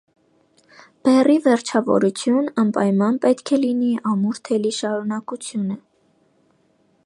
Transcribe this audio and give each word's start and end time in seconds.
Բեռի 1.07 1.35
վերջավորություն 1.47 2.49
անպայման 2.63 3.21
պետք 3.27 3.53
է 3.57 3.61
լինի 3.65 3.93
ամուր 4.13 4.43
թելի 4.49 4.73
շարուկանությունը։ 4.81 5.79